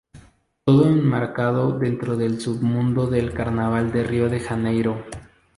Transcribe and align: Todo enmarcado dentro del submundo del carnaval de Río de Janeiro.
Todo 0.65 0.87
enmarcado 0.87 1.77
dentro 1.77 2.17
del 2.17 2.41
submundo 2.41 3.05
del 3.05 3.35
carnaval 3.35 3.91
de 3.91 4.01
Río 4.03 4.29
de 4.29 4.39
Janeiro. 4.39 5.05